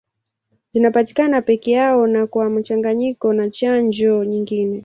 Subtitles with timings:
[0.71, 4.79] Zinapatikana peke yao na kwa mchanganyiko na chanjo nyingine.